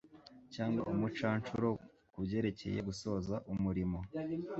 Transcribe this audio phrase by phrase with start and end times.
[0.53, 1.69] cyangwa umucancuro
[2.11, 3.99] ku byerekeye gusoza umurimo